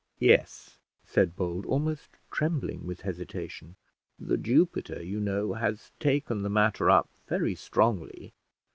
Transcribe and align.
"Yes," 0.17 0.79
said 1.05 1.35
Bold, 1.35 1.63
almost 1.63 2.09
trembling 2.31 2.87
with 2.87 3.01
hesitation. 3.01 3.75
"The 4.17 4.35
Jupiter, 4.35 5.03
you 5.03 5.19
know, 5.19 5.53
has 5.53 5.91
taken 5.99 6.41
the 6.41 6.49
matter 6.49 6.89
up 6.89 7.07
very 7.27 7.53
strongly. 7.53 8.33